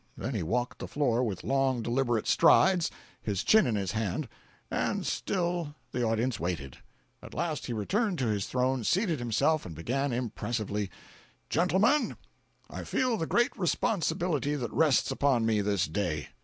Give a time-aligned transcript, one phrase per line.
[0.17, 2.89] Then he walked the floor with long, deliberate strides,
[3.21, 4.27] his chin in his hand,
[4.71, 6.79] and still the audience waited.
[7.21, 10.89] At last he returned to his throne, seated himself, and began impressively:
[11.51, 12.17] "Gentlemen,
[12.67, 16.29] I feel the great responsibility that rests upon me this day.